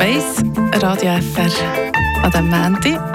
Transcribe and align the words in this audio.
1, 0.00 0.24
Radio 0.80 1.20
FR 1.20 1.50
an 2.22 2.30
diesem 2.30 2.48
Montag. 2.48 3.12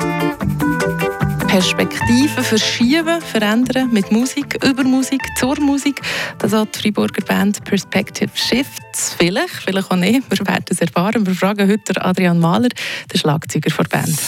Perspektiven 1.48 2.44
verschieben, 2.44 3.22
verändern 3.22 3.92
mit 3.92 4.12
Musik, 4.12 4.64
über 4.64 4.84
Musik, 4.84 5.20
zur 5.36 5.60
Musik. 5.60 6.00
Das 6.38 6.54
hat 6.54 6.76
die 6.76 6.82
Freiburger 6.82 7.26
Band 7.26 7.64
Perspective 7.64 8.30
Shifts. 8.36 9.16
Vielleicht, 9.18 9.56
vielleicht 9.66 9.90
auch 9.90 9.96
nicht. 9.96 10.30
Wir 10.30 10.48
werden 10.48 10.66
es 10.70 10.80
erfahren. 10.80 11.26
Wir 11.26 11.34
fragen 11.34 11.68
heute 11.68 12.06
Adrian 12.06 12.40
Mahler, 12.40 12.70
den 13.12 13.20
Schlagzeuger 13.20 13.72
der 13.72 13.84
Band. 13.86 14.20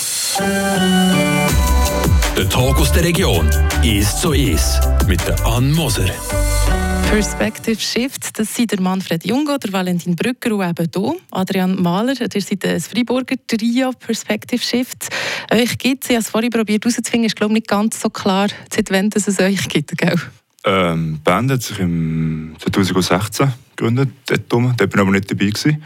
Der 2.35 2.49
Talk 2.49 2.79
aus 2.79 2.91
der 2.91 3.03
Region. 3.03 3.47
Ist 3.83 4.19
so 4.19 4.33
ist. 4.33 4.79
Mit 5.07 5.21
der 5.27 5.45
Ann 5.45 5.71
Moser. 5.73 6.09
Perspective 7.09 7.79
Shift, 7.79 8.37
das 8.37 8.53
sind 8.53 8.71
der 8.71 8.81
Manfred 8.81 9.25
Jungo, 9.25 9.57
der 9.57 9.71
Valentin 9.71 10.15
Brücker 10.15 10.53
und 10.53 10.67
eben 10.67 10.91
hier, 10.93 11.15
Adrian 11.31 11.81
Mahler. 11.81 12.13
Ihr 12.19 12.41
seid 12.41 12.65
ein 12.65 12.81
Freiburger 12.81 13.35
Trio 13.47 13.91
Perspective 13.93 14.61
Shift. 14.61 15.07
Euch 15.51 15.77
gibt 15.77 16.03
es, 16.03 16.09
ich 16.09 16.15
habe 16.15 16.23
es 16.23 16.29
vorhin 16.29 16.49
probiert 16.49 16.83
herauszufinden, 16.83 17.25
ist 17.25 17.35
glaube 17.35 17.53
nicht 17.53 17.67
ganz 17.67 18.01
so 18.01 18.09
klar, 18.09 18.49
seit 18.73 18.91
wann 18.91 19.09
es 19.13 19.39
euch 19.39 19.69
gibt, 19.69 19.97
gell? 19.97 20.15
Ähm, 20.65 21.15
die 21.15 21.23
Band 21.23 21.51
hat 21.51 21.63
sich 21.63 21.79
im 21.79 22.55
2016 22.59 23.53
gegründet, 23.75 24.09
dort, 24.25 24.41
dort 24.51 24.77
bin 24.77 24.89
ich 24.93 24.99
aber 24.99 25.11
nicht 25.11 25.31
dabei 25.31 25.45
gewesen. 25.45 25.83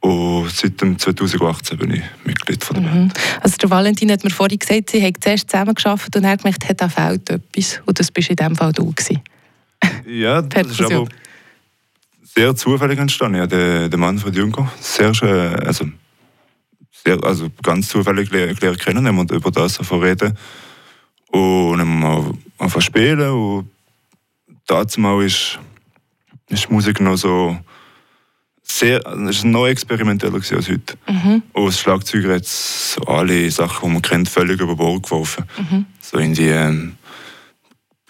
Und 0.00 0.50
seit 0.50 0.78
2018 0.78 1.78
bin 1.78 1.90
ich 1.92 2.02
Mitglied 2.24 2.64
von 2.64 2.82
der 2.82 2.84
mhm. 2.84 3.08
Band. 3.08 3.20
Also 3.42 3.56
der 3.58 3.70
Valentin 3.70 4.10
hat 4.10 4.24
mir 4.24 4.30
vorhin 4.30 4.58
gesagt, 4.58 4.90
sie 4.90 5.02
haben 5.02 5.20
zuerst 5.20 5.50
zusammen 5.50 5.74
geschafft 5.74 6.16
und 6.16 6.24
er 6.24 6.30
hat 6.30 6.42
gemerkt, 6.42 6.64
da 6.76 6.88
fehlt 6.88 7.28
etwas. 7.28 7.80
Und 7.84 8.00
das 8.00 8.10
bist 8.10 8.30
in 8.30 8.36
diesem 8.36 8.56
Fall 8.56 8.72
du 8.72 8.90
gewesen. 8.90 9.20
Ja, 10.06 10.42
das 10.42 10.68
ist 10.68 10.80
aber 10.80 11.06
sehr 12.22 12.54
zufällig 12.54 12.98
entstanden. 12.98 13.38
Ja, 13.38 13.46
der, 13.46 13.88
der 13.88 13.98
Mann 13.98 14.18
von 14.18 14.32
Juncker, 14.32 14.70
sehr 14.80 15.14
schön, 15.14 15.54
also, 15.60 15.86
sehr, 16.92 17.22
also 17.24 17.50
ganz 17.62 17.88
zufällig 17.88 18.30
gelernt 18.30 18.78
kennen 18.78 19.18
und 19.18 19.30
über 19.30 19.50
das 19.50 19.80
reden. 19.90 20.36
Und 21.28 21.78
dann 21.78 22.38
einfach 22.58 22.80
spielen 22.80 23.30
und 23.30 23.70
dazu 24.66 25.00
mal 25.00 25.24
ist, 25.24 25.58
ist 26.48 26.68
die 26.68 26.72
Musik 26.72 27.00
noch 27.00 27.16
so 27.16 27.56
sehr, 28.62 29.06
es 29.06 29.36
ist 29.36 29.44
noch 29.44 29.66
experimenteller 29.66 30.34
als 30.34 30.50
heute. 30.50 30.98
Mhm. 31.08 31.42
Und 31.52 31.66
das 31.66 31.80
Schlagzeuger 31.80 32.34
hat 32.34 32.44
so 32.44 33.00
alle 33.02 33.50
Sachen, 33.50 33.88
die 33.88 33.92
man 33.92 34.02
kennt, 34.02 34.28
völlig 34.28 34.60
über 34.60 34.74
Bord 34.74 35.04
geworfen. 35.04 35.44
Mhm. 35.56 35.86
So 36.00 36.18
in 36.18 36.34
die 36.34 36.48
ähm, 36.48 36.96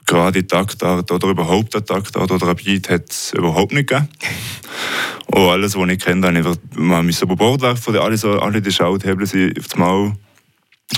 gerade 0.07 0.47
Taktart 0.47 1.11
oder 1.11 1.29
überhaupt 1.29 1.75
eine 1.75 1.85
Taktart 1.85 2.31
oder 2.31 2.49
ein 2.49 2.57
Beat 2.57 2.89
hat 2.89 3.11
es 3.11 3.33
überhaupt 3.33 3.73
nicht 3.73 3.89
gegeben. 3.89 4.09
Und 5.27 5.49
alles, 5.49 5.77
was 5.77 5.89
ich 5.91 5.99
kenne, 5.99 6.27
habe 6.29 6.39
ich 6.39 6.79
man 6.79 7.09
über 7.09 7.37
Bord 7.37 7.61
werfen. 7.61 7.97
Alle, 7.97 8.17
so, 8.17 8.39
alle 8.39 8.63
die 8.63 8.71
Schalthebel 8.71 9.27
sind 9.27 9.59
auf 9.59 9.75
einmal, 9.75 10.13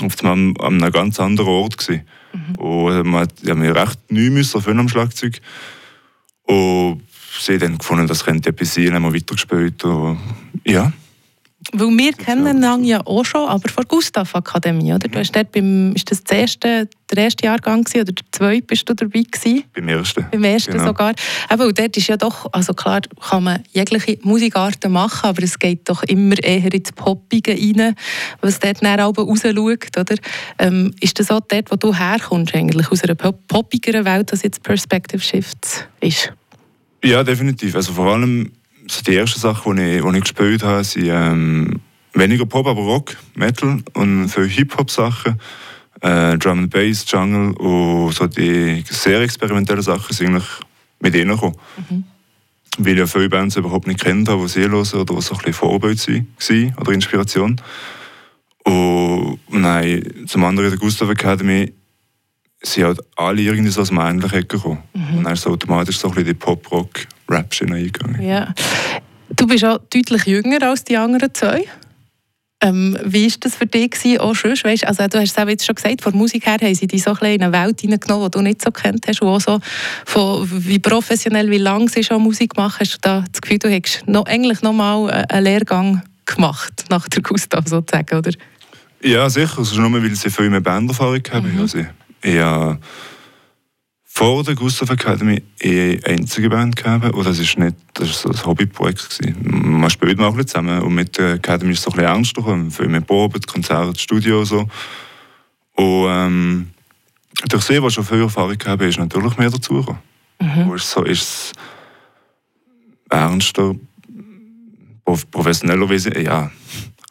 auf 0.03 0.23
einmal 0.23 0.53
an 0.65 0.83
einem 0.83 0.91
ganz 0.91 1.19
anderen 1.19 1.49
Ort. 1.49 1.77
Gewesen. 1.77 2.05
Mhm. 2.33 2.55
Und 2.55 3.07
man 3.07 3.21
hat 3.21 3.33
ja, 3.41 3.55
mir 3.55 3.75
recht 3.75 3.99
neu 4.09 4.29
müssen 4.29 4.79
am 4.79 4.87
Schlagzeug. 4.87 5.41
Und 6.43 7.01
sie 7.39 7.53
haben 7.53 7.59
dann 7.59 7.77
gefunden, 7.79 8.07
das 8.07 8.23
könnte 8.23 8.49
etwas 8.49 8.75
sein, 8.75 8.93
haben 8.93 9.03
wir 9.03 9.13
weitergespielt. 9.13 9.83
Und, 9.83 10.19
ja. 10.65 10.93
Weil 11.71 11.97
wir 11.97 12.13
kennen 12.13 12.47
einander 12.47 12.87
ja 12.87 13.05
auch 13.05 13.23
schon, 13.23 13.47
aber 13.47 13.69
vor 13.69 13.85
Gustav 13.85 14.33
Akademie, 14.33 14.91
oder? 14.91 15.07
Du 15.07 15.19
hast 15.19 15.35
dort 15.35 15.51
beim, 15.51 15.93
ist 15.93 16.09
das 16.09 16.23
der 16.23 16.39
erste, 16.39 16.89
der 17.11 17.23
erste 17.23 17.45
Jahrgang 17.45 17.83
gewesen, 17.83 18.01
oder 18.01 18.13
der 18.13 18.25
zweite 18.31 18.61
bist 18.63 18.89
du 18.89 18.95
dabei 18.95 19.21
gewesen? 19.21 19.63
Beim 19.75 19.87
ersten. 19.87 20.25
Beim 20.31 20.43
ersten 20.43 20.71
genau. 20.71 20.85
sogar. 20.85 21.13
Aber 21.47 21.67
und 21.67 21.77
dort 21.77 21.95
ist 21.95 22.07
ja 22.07 22.17
doch, 22.17 22.51
also 22.51 22.73
klar 22.73 23.01
kann 23.29 23.43
man 23.43 23.63
jegliche 23.71 24.17
Musikarten 24.23 24.91
machen, 24.91 25.29
aber 25.29 25.43
es 25.43 25.59
geht 25.59 25.87
doch 25.87 26.01
immer 26.03 26.41
eher 26.41 26.73
ins 26.73 26.91
Poppige 26.91 27.51
rein, 27.51 27.95
was 28.41 28.59
dort 28.59 28.83
dann 28.83 28.99
auch 28.99 29.15
rausschaut, 29.15 29.97
oder? 29.97 30.15
Ähm, 30.57 30.93
ist 30.99 31.19
das 31.19 31.29
auch 31.29 31.41
dort, 31.47 31.69
wo 31.69 31.75
du 31.75 31.93
herkommst 31.93 32.55
eigentlich, 32.55 32.91
aus 32.91 33.03
einer 33.03 33.15
poppigeren 33.15 34.05
Welt, 34.05 34.31
als 34.31 34.41
jetzt 34.41 34.63
Perspective 34.63 35.21
Shifts 35.21 35.85
ist? 35.99 36.33
Ja, 37.03 37.23
definitiv. 37.23 37.75
Also 37.75 37.93
vor 37.93 38.07
allem 38.07 38.51
so 38.91 39.01
die 39.03 39.15
ersten 39.15 39.39
Sachen, 39.39 39.75
die 39.75 39.97
ich, 39.97 40.03
die 40.03 40.17
ich 40.17 40.21
gespielt 40.21 40.63
habe, 40.63 40.83
sind 40.83 41.07
ähm, 41.09 41.79
weniger 42.13 42.45
Pop, 42.45 42.67
aber 42.67 42.81
Rock, 42.81 43.15
Metal 43.35 43.81
und 43.93 44.29
für 44.29 44.45
Hip-Hop-Sachen. 44.45 45.39
Äh, 46.01 46.37
Drum 46.37 46.59
and 46.59 46.69
Bass, 46.69 47.05
Jungle 47.07 47.53
und 47.57 48.13
so 48.13 48.27
die 48.27 48.83
sehr 48.89 49.19
experimentellen 49.21 49.81
Sachen 49.81 50.13
sind 50.13 50.29
eigentlich 50.29 50.47
mit 51.01 51.13
ihnen 51.13 51.31
gekommen. 51.31 51.57
Mhm. 51.89 52.03
Weil 52.77 52.93
ich 52.93 52.99
ja 52.99 53.07
viele 53.07 53.29
Bands 53.29 53.57
überhaupt 53.57 53.87
nicht 53.87 53.99
kennt 53.99 54.29
habe, 54.29 54.43
die 54.43 54.47
sie 54.47 54.61
hören 54.61 54.75
oder 54.75 54.83
die 54.83 55.21
so 55.21 55.33
ein 55.33 55.37
bisschen 55.37 55.53
Vorbild 55.53 56.07
waren 56.07 56.75
oder 56.79 56.91
Inspiration. 56.93 57.61
Und 58.63 59.39
nein, 59.49 60.25
zum 60.25 60.45
anderen 60.45 60.69
der 60.69 60.79
Gustav 60.79 61.09
Academy 61.09 61.73
sind 62.61 62.85
halt 62.85 62.99
alle 63.17 63.41
irgendwie 63.41 63.71
so 63.71 63.81
aus 63.81 63.89
dem 63.89 63.99
ähnlichen 63.99 64.37
Ecke 64.37 64.57
gekommen. 64.57 64.83
Mhm. 64.93 65.17
Und 65.17 65.23
dann 65.25 65.33
ist 65.33 65.39
es 65.39 65.47
automatisch 65.47 65.97
so 65.97 66.07
ein 66.07 66.13
bisschen 66.13 66.27
die 66.27 66.33
Pop-Rock-Rap-Schiene 67.29 67.75
eingegangen. 67.75 68.21
Ja. 68.21 68.53
Du 69.35 69.47
bist 69.47 69.63
auch 69.63 69.79
deutlich 69.93 70.25
jünger 70.25 70.63
als 70.63 70.83
die 70.83 70.97
anderen 70.97 71.33
zwei. 71.33 71.65
Ähm, 72.61 72.97
wie 73.05 73.29
war 73.29 73.37
das 73.39 73.55
für 73.55 73.67
dich 73.67 73.91
gewesen, 73.91 74.19
auch 74.19 74.35
schon? 74.35 74.51
Weißt, 74.51 74.85
also, 74.85 75.07
du 75.07 75.19
hast 75.19 75.31
es 75.31 75.37
auch 75.37 75.47
jetzt 75.47 75.65
schon 75.65 75.75
gesagt, 75.75 76.01
von 76.01 76.13
Musik 76.13 76.45
her 76.45 76.57
haben 76.61 76.75
sie 76.75 76.87
dich 76.87 77.03
so 77.03 77.15
ein 77.21 77.35
in 77.35 77.43
eine 77.43 77.53
Welt 77.53 77.79
hineingenommen, 77.79 78.29
die 78.29 78.37
du 78.37 78.41
nicht 78.41 78.61
so 78.61 78.69
kennt 78.69 79.07
hast. 79.07 79.21
Und 79.21 79.29
auch 79.29 79.39
so 79.39 79.59
von 80.05 80.45
wie 80.67 80.79
professionell, 80.79 81.49
wie 81.49 81.57
lange 81.57 81.87
sie 81.87 82.03
schon 82.03 82.21
Musik 82.21 82.57
machen, 82.57 82.79
hast 82.81 82.95
du 82.95 82.97
da 83.01 83.23
das 83.31 83.41
Gefühl, 83.41 83.59
du 83.59 83.69
hättest 83.69 84.05
noch, 84.07 84.25
eigentlich 84.25 84.61
noch 84.61 84.73
mal 84.73 85.09
einen 85.09 85.43
Lehrgang 85.45 86.03
gemacht, 86.25 86.83
nach 86.89 87.07
der 87.07 87.21
Gustav 87.21 87.65
sozusagen, 87.65 88.17
oder? 88.17 88.31
Ja, 89.01 89.29
sicher. 89.29 89.59
Also 89.59 89.79
nur, 89.79 90.03
weil 90.03 90.13
sie 90.13 90.29
viel 90.29 90.49
mehr 90.49 90.59
Banderfahrung 90.59 91.23
haben. 91.31 91.53
Mhm. 91.53 91.61
Also, 91.61 91.79
ich 92.21 92.39
habe 92.39 92.79
vor 94.19 94.43
der 94.43 94.53
Gustav 94.53 94.89
Academy 94.89 95.41
eine 95.63 95.97
einzige 96.03 96.49
Band 96.49 96.75
gehabt 96.75 97.13
und 97.13 97.25
das 97.25 97.39
ist 97.39 97.57
nicht, 97.57 97.77
das 97.93 98.09
ist 98.09 98.21
so 98.23 98.29
ein 98.29 98.45
Hobbyprojekt 98.45 99.17
gewesen. 99.17 99.79
Man 99.79 99.89
spielt 99.89 100.19
auch 100.19 100.35
zusammen 100.43 100.81
und 100.81 100.93
mit 100.93 101.17
der 101.17 101.35
Academy 101.35 101.71
ist 101.71 101.77
es 101.77 101.85
so 101.85 101.91
ein 101.91 101.95
bisschen 101.95 102.09
ernster 102.09 102.41
gekommen, 102.41 102.69
viel 102.69 102.89
mehr 102.89 102.99
Proben, 102.99 103.41
Konzerte, 103.43 103.97
Studio 103.97 104.39
und 104.39 104.45
so. 104.45 104.67
Und 105.77 106.05
ähm, 106.09 106.69
durch 107.47 107.63
sie, 107.63 107.79
die 107.79 107.89
schon 107.89 108.03
viel 108.03 108.19
Erfahrung 108.19 108.57
haben, 108.65 108.89
ist 108.89 108.99
natürlich 108.99 109.37
mehr 109.37 109.51
dazugekommen. 109.51 110.01
Mhm. 110.41 110.75
Ist 110.75 110.91
so 110.91 111.03
ist 111.05 111.53
ernster, 113.09 113.73
professioneller 115.31 115.89
ja. 116.19 116.51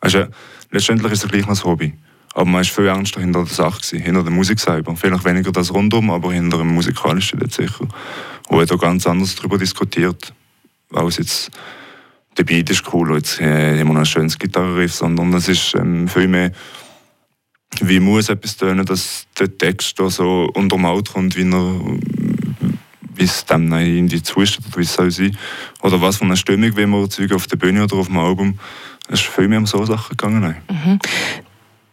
Also, 0.02 0.26
letztendlich 0.70 1.12
ist 1.12 1.24
es 1.24 1.30
gleich 1.30 1.46
noch 1.46 1.56
ein 1.56 1.64
Hobby. 1.64 1.94
Aber 2.34 2.44
man 2.44 2.54
war 2.54 2.64
viel 2.64 2.86
ernster 2.86 3.20
hinter 3.20 3.44
der 3.44 3.54
Sache, 3.54 3.80
gewesen, 3.80 4.00
hinter 4.00 4.22
der 4.22 4.32
Musik 4.32 4.60
selber. 4.60 4.94
Vielleicht 4.96 5.24
weniger 5.24 5.52
das 5.52 5.72
rundum, 5.72 6.10
aber 6.10 6.32
hinter 6.32 6.58
dem 6.58 6.74
Musikalischen 6.74 7.40
jetzt 7.40 7.54
sicher. 7.54 7.86
Wo 8.48 8.62
da 8.62 8.76
ganz 8.76 9.06
anders 9.06 9.34
darüber 9.34 9.58
diskutiert, 9.58 10.32
als 10.92 11.18
jetzt 11.18 11.50
der 12.36 12.44
Beat 12.44 12.70
ist 12.70 12.84
cool, 12.92 13.16
jetzt 13.16 13.40
äh, 13.40 13.80
immer 13.80 13.94
noch 13.94 14.00
ein 14.00 14.06
schönes 14.06 14.38
Gitarrenriff, 14.38 14.94
sondern 14.94 15.32
es 15.34 15.48
ist 15.48 15.74
ähm, 15.74 16.06
viel 16.06 16.28
mehr, 16.28 16.52
wie 17.80 18.00
muss 18.00 18.28
etwas 18.28 18.56
tönen, 18.56 18.86
dass 18.86 19.26
der 19.38 19.56
Text 19.58 19.98
da 19.98 20.08
so 20.08 20.48
untermalt 20.54 21.12
kommt, 21.12 21.36
wie 21.36 21.50
er 21.50 21.80
wie 23.18 23.24
es 23.24 23.44
dem 23.44 23.72
irgendwie 23.72 24.22
zusteht 24.22 24.64
oder 24.68 24.78
wie 24.78 24.82
es 24.82 24.94
soll 24.94 25.10
sein. 25.10 25.36
Oder 25.82 26.00
was 26.00 26.18
für 26.18 26.24
eine 26.24 26.36
Stimmung 26.36 26.76
wie 26.76 26.86
wir 26.86 27.00
erzeugen 27.00 27.34
auf 27.34 27.48
der 27.48 27.56
Bühne 27.56 27.82
oder 27.82 27.96
auf 27.96 28.06
dem 28.06 28.18
Album. 28.18 28.58
Es 29.08 29.20
ist 29.20 29.28
viel 29.28 29.48
mehr 29.48 29.58
um 29.58 29.66
so 29.66 29.84
Sachen 29.84 30.16
gegangen. 30.16 30.56
Mhm. 30.70 30.98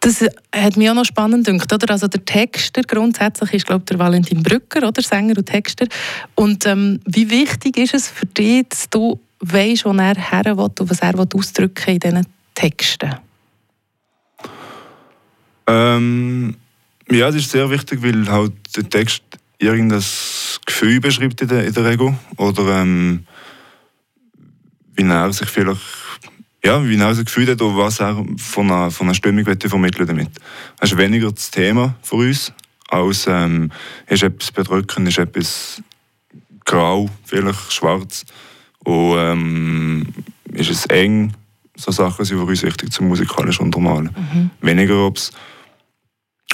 Das 0.05 0.23
hat 0.53 0.77
mich 0.77 0.87
auch 0.87 0.93
noch 0.93 1.03
spannend 1.03 1.47
gedacht, 1.47 1.73
oder? 1.73 1.89
Also 1.89 2.07
der 2.07 2.23
Texter 2.23 2.83
grundsätzlich 2.83 3.53
ist, 3.55 3.65
glaube 3.65 3.81
ich, 3.81 3.85
der 3.85 3.97
Valentin 3.97 4.43
Brücker, 4.43 4.87
oder? 4.87 5.01
Sänger 5.01 5.35
und 5.35 5.47
Texter. 5.47 5.87
Und 6.35 6.63
ähm, 6.67 6.99
wie 7.07 7.27
wichtig 7.31 7.75
ist 7.77 7.95
es 7.95 8.07
für 8.07 8.27
dich, 8.27 8.69
dass 8.69 8.87
du 8.87 9.19
weißt, 9.39 9.83
wo 9.83 9.93
er 9.93 10.13
her 10.13 10.45
will 10.57 10.69
und 10.79 10.89
was 10.91 10.99
er 10.99 11.15
ausdrücken 11.17 11.95
in 11.95 11.99
diesen 11.99 12.27
Texten? 12.53 13.15
Ähm, 15.65 16.55
ja, 17.09 17.25
das 17.25 17.37
ist 17.37 17.49
sehr 17.49 17.67
wichtig, 17.71 18.03
weil 18.03 18.29
halt 18.29 18.53
der 18.75 18.87
Text 18.87 19.23
irgendein 19.57 20.03
Gefühl 20.67 20.99
beschreibt 20.99 21.41
in 21.41 21.47
der, 21.47 21.65
in 21.65 21.73
der 21.73 21.83
Regel. 21.83 22.13
Oder 22.37 22.79
ähm, 22.79 23.25
wie 24.95 25.01
er 25.01 25.33
sich 25.33 25.49
vielleicht 25.49 25.81
ja, 26.65 26.83
wie 26.83 26.97
er 26.97 27.13
sich 27.13 27.25
gefühlt 27.25 27.49
hat 27.49 27.61
und 27.61 27.77
was 27.77 27.99
er 27.99 28.25
von 28.37 28.71
einer, 28.71 28.89
von 28.89 29.07
einer 29.07 29.13
Stimmung 29.13 29.45
vermitteln 29.45 30.07
damit. 30.07 30.29
Das 30.79 30.91
ist 30.91 30.97
weniger 30.97 31.31
das 31.31 31.51
Thema 31.51 31.95
für 32.01 32.15
uns, 32.15 32.51
als 32.89 33.27
ähm, 33.27 33.71
ist 34.07 34.23
etwas 34.23 34.51
bedrückend, 34.51 35.07
ist 35.07 35.19
etwas 35.19 35.81
grau, 36.65 37.07
vielleicht 37.23 37.71
schwarz. 37.71 38.25
Und 38.79 39.17
ähm, 39.17 40.07
ist 40.53 40.71
es 40.71 40.85
eng, 40.87 41.33
so 41.75 41.91
Sachen 41.91 42.25
sind 42.25 42.37
für 42.37 42.45
uns 42.45 42.63
wichtig 42.63 42.91
zum 42.91 43.09
musikalischen 43.09 43.65
Untermalen. 43.65 44.09
Mhm. 44.15 44.49
Weniger, 44.61 45.05
ob 45.05 45.17
es 45.17 45.31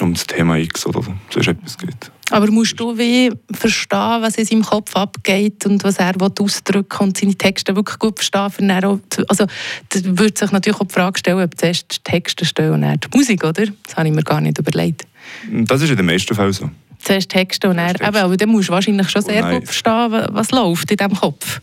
um 0.00 0.14
das 0.14 0.26
Thema 0.26 0.56
X 0.56 0.86
oder 0.86 1.02
so 1.02 1.40
etwas 1.40 1.78
geht. 1.78 2.10
Aber 2.30 2.50
musst 2.50 2.80
du 2.80 2.96
wie 2.96 3.30
verstehen, 3.52 4.22
was 4.22 4.36
in 4.36 4.46
seinem 4.46 4.62
Kopf 4.62 4.96
abgeht 4.96 5.66
und 5.66 5.84
was 5.84 5.98
er 5.98 6.14
ausdrücken 6.40 7.02
und 7.02 7.18
seine 7.18 7.34
Texte 7.34 7.76
wirklich 7.76 7.98
gut 7.98 8.18
verstehen? 8.18 8.50
Für 8.50 8.88
auch, 8.88 8.98
also, 9.28 9.44
da 9.44 10.00
würde 10.04 10.38
sich 10.38 10.50
natürlich 10.50 10.80
auch 10.80 10.86
die 10.86 10.94
Frage 10.94 11.18
stellen, 11.18 11.42
ob 11.42 11.58
zuerst 11.58 11.94
die 11.94 12.10
Texte 12.10 12.46
stehen 12.46 12.72
und 12.72 12.82
dann 12.82 12.98
die 12.98 13.16
Musik, 13.16 13.44
oder? 13.44 13.66
Das 13.82 13.96
habe 13.96 14.08
ich 14.08 14.14
mir 14.14 14.22
gar 14.22 14.40
nicht 14.40 14.58
überlegt. 14.58 15.06
Das 15.50 15.82
ist 15.82 15.90
in 15.90 15.96
den 15.96 16.06
meisten 16.06 16.34
Fällen 16.34 16.52
so. 16.52 16.70
Zuerst 16.98 17.28
Texte 17.28 17.68
und 17.68 17.76
dann, 17.76 17.96
aber, 17.96 18.22
aber 18.22 18.36
dann 18.36 18.48
musst 18.48 18.68
du 18.68 18.72
wahrscheinlich 18.72 19.10
schon 19.10 19.22
sehr 19.22 19.42
gut 19.42 19.64
verstehen, 19.64 20.28
was 20.30 20.52
läuft 20.52 20.90
in 20.90 20.96
diesem 20.96 21.14
Kopf. 21.14 21.60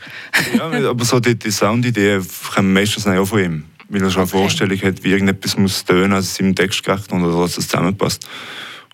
ja, 0.56 0.90
aber 0.90 1.06
so 1.06 1.20
die, 1.20 1.34
die 1.34 1.50
Soundideen 1.50 2.24
kommen 2.54 2.74
meistens 2.74 3.08
auch 3.08 3.26
von 3.26 3.40
ihm. 3.40 3.66
Weil 3.90 4.04
er 4.04 4.12
schon 4.12 4.22
eine 4.22 4.28
Vorstellung 4.28 4.80
hat, 4.82 5.04
wie 5.04 5.10
irgendetwas 5.10 5.58
muss 5.58 5.84
tönen, 5.84 6.14
als 6.14 6.32
es 6.32 6.40
im 6.40 6.56
Text 6.56 6.84
gerecht 6.84 7.12
oder 7.12 7.32
dass 7.32 7.58
es 7.58 7.68
zusammenpasst. 7.68 8.28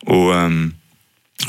Und 0.06 0.32
ähm, 0.34 0.74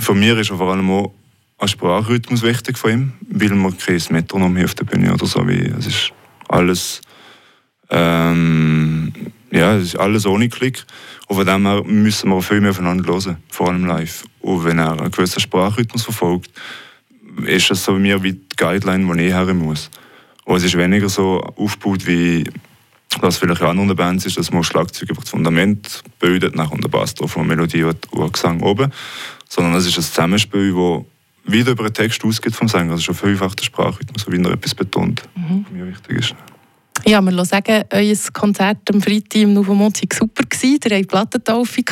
von 0.00 0.18
mir 0.18 0.36
ist 0.38 0.50
vor 0.50 0.72
allem 0.72 0.90
auch 0.90 1.12
ein 1.58 1.68
Sprachrhythmus 1.68 2.42
wichtig 2.42 2.76
von 2.76 2.90
ihm, 2.90 3.12
weil 3.28 3.50
man 3.50 3.76
kein 3.78 4.02
Metronom 4.10 4.56
hier 4.56 4.66
auf 4.66 4.74
der 4.74 4.84
Bühne 4.84 5.12
oder 5.12 5.26
so. 5.26 5.46
Wie, 5.48 5.72
es 5.78 5.86
ist 5.86 6.12
alles, 6.48 7.00
ähm, 7.90 9.12
ja, 9.50 9.76
es 9.76 9.84
ist 9.84 9.96
alles 9.96 10.26
ohne 10.26 10.48
Klick. 10.48 10.84
Und 11.28 11.36
von 11.36 11.46
dem 11.46 11.66
her 11.66 11.82
müssen 11.84 12.30
wir 12.30 12.42
viel 12.42 12.60
mehr 12.60 12.70
aufeinander 12.70 13.12
hören, 13.12 13.38
vor 13.48 13.68
allem 13.68 13.86
live. 13.86 14.24
Und 14.40 14.64
wenn 14.64 14.78
er 14.78 15.00
einen 15.00 15.10
gewissen 15.10 15.40
Sprachrhythmus 15.40 16.02
verfolgt, 16.02 16.50
ist 17.44 17.70
das 17.70 17.84
so 17.84 17.92
bei 17.92 17.98
mir 17.98 18.22
wie 18.22 18.32
die 18.32 18.56
Guideline, 18.56 19.16
die 19.16 19.26
ich 19.26 19.32
her 19.32 19.52
muss. 19.54 19.90
Und 20.44 20.56
es 20.56 20.64
ist 20.64 20.76
weniger 20.76 21.08
so 21.08 21.40
aufgebaut 21.56 22.06
wie 22.06 22.44
was 23.20 23.38
vielleicht 23.38 23.60
in 23.60 23.66
anderen 23.66 23.96
Bands 23.96 24.26
ist, 24.26 24.38
dass 24.38 24.52
man 24.52 24.62
Schlagzeug 24.62 25.10
über 25.10 25.20
das 25.20 25.30
Fundament 25.30 26.02
bildet, 26.18 26.54
nachher 26.54 26.76
der 26.76 26.88
Bass 26.88 27.14
drauf 27.14 27.36
und 27.36 27.46
Melodie 27.46 27.84
und 27.84 28.32
Gesang 28.32 28.60
oben. 28.60 28.92
Sondern 29.48 29.74
es 29.74 29.86
ist 29.86 29.96
ein 29.96 30.02
Zusammenspiel, 30.02 30.72
das 30.72 31.52
wieder 31.52 31.72
über 31.72 31.84
den 31.84 31.94
Text 31.94 32.24
ausgeht 32.24 32.54
vom 32.54 32.68
Sänger. 32.68 32.92
Also 32.92 33.04
schon 33.04 33.14
vielfach 33.14 33.54
der 33.54 33.64
Sprachrhythmus, 33.64 34.26
wie 34.28 34.42
er 34.42 34.52
etwas 34.52 34.74
betont, 34.74 35.22
mhm. 35.34 35.64
was 35.64 35.72
mir 35.72 35.86
wichtig 35.86 36.18
ist. 36.18 36.34
Ja, 37.04 37.20
man 37.20 37.36
muss 37.36 37.50
sagen, 37.50 37.84
euer 37.90 38.16
Konzert 38.32 38.78
am 38.92 39.00
Freitag 39.00 39.36
im 39.36 39.54
Nouvomont 39.54 40.00
war 40.02 40.18
super. 40.18 40.42
Gewesen. 40.42 40.78
Ihr 40.84 40.96
hattet 40.96 41.08
Plattentaufe. 41.08 41.82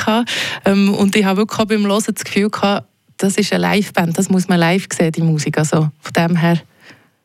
Ähm, 0.65 0.95
und 0.95 1.15
ich 1.15 1.25
habe 1.25 1.39
wirklich 1.39 1.69
beim 1.69 1.87
Hören 1.87 2.03
das 2.13 2.25
Gefühl, 2.25 2.51
gehabt, 2.51 2.89
das 3.19 3.37
ist 3.37 3.53
eine 3.53 3.71
Liveband, 3.71 4.19
das 4.19 4.29
muss 4.29 4.49
man 4.49 4.59
live 4.59 4.87
sehen, 4.93 5.13
die 5.13 5.23
Musik. 5.23 5.59
Also 5.59 5.91
von 6.01 6.13
dem 6.17 6.37
her. 6.37 6.61